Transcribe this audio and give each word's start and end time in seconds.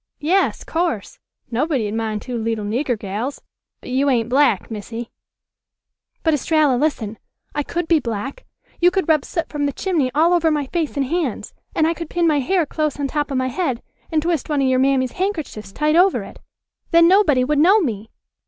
"Yas, 0.17 0.63
course; 0.63 1.19
nobody'd 1.51 1.93
mind 1.93 2.23
two 2.23 2.35
leetle 2.35 2.65
nigger 2.65 2.97
gals. 2.97 3.39
But 3.81 3.91
you 3.91 4.09
ain't 4.09 4.29
black, 4.29 4.71
Missy." 4.71 5.11
"But, 6.23 6.33
Estralla, 6.33 6.75
listen. 6.75 7.19
I 7.53 7.61
could 7.61 7.87
be 7.87 7.99
black. 7.99 8.43
You 8.79 8.89
could 8.89 9.07
rub 9.07 9.23
soot 9.23 9.47
from 9.49 9.67
the 9.67 9.71
chimney 9.71 10.09
all 10.15 10.33
over 10.33 10.49
my 10.49 10.65
face 10.65 10.97
and 10.97 11.05
hands. 11.05 11.53
And 11.75 11.85
I 11.85 11.93
could 11.93 12.09
pin 12.09 12.25
my 12.25 12.39
hair 12.39 12.65
close 12.65 12.99
on 12.99 13.07
top 13.09 13.29
of 13.29 13.37
my 13.37 13.49
head 13.49 13.83
and 14.11 14.23
twist 14.23 14.49
one 14.49 14.63
of 14.63 14.67
your 14.67 14.79
mammy's 14.79 15.11
handkerchiefs 15.11 15.71
tight 15.71 15.95
over 15.95 16.23
it. 16.23 16.39
Then 16.89 17.07
nobody 17.07 17.43
would 17.43 17.59
know 17.59 17.79
me." 17.79 18.09